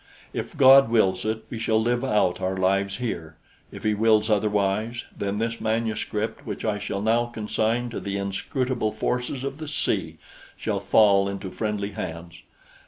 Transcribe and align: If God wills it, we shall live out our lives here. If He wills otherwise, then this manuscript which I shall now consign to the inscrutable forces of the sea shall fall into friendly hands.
If 0.33 0.57
God 0.57 0.89
wills 0.89 1.25
it, 1.25 1.45
we 1.51 1.59
shall 1.59 1.79
live 1.79 2.03
out 2.03 2.41
our 2.41 2.57
lives 2.57 2.97
here. 2.97 3.37
If 3.71 3.83
He 3.83 3.93
wills 3.93 4.31
otherwise, 4.31 5.05
then 5.15 5.37
this 5.37 5.61
manuscript 5.61 6.43
which 6.43 6.65
I 6.65 6.79
shall 6.79 7.03
now 7.03 7.27
consign 7.27 7.91
to 7.91 7.99
the 7.99 8.17
inscrutable 8.17 8.93
forces 8.93 9.43
of 9.43 9.59
the 9.59 9.67
sea 9.67 10.17
shall 10.57 10.79
fall 10.79 11.29
into 11.29 11.51
friendly 11.51 11.91
hands. 11.91 12.41